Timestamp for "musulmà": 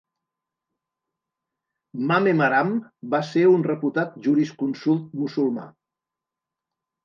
5.23-5.71